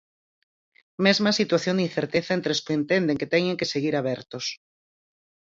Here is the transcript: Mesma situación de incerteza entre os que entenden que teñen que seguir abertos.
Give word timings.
Mesma 1.05 1.31
situación 1.39 1.75
de 1.77 1.85
incerteza 1.89 2.31
entre 2.37 2.51
os 2.55 2.63
que 2.65 2.77
entenden 2.79 3.19
que 3.19 3.31
teñen 3.33 3.57
que 3.59 3.71
seguir 3.73 3.93
abertos. 3.97 4.45